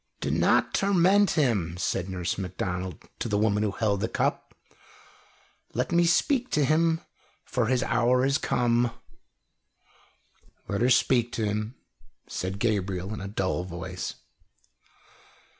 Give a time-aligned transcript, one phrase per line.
[0.19, 4.55] "Do not torment him," said Nurse Macdonald to the woman who held the cup.
[5.75, 7.01] "Let me speak to him,
[7.45, 8.89] for his hour is come."
[10.67, 11.75] "Let her speak to him,"
[12.25, 14.15] said Gabriel in a dull voice.